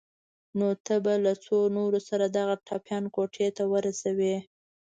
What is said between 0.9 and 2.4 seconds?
به له څو نورو سره